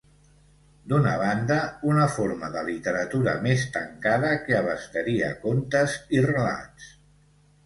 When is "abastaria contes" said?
4.61-6.01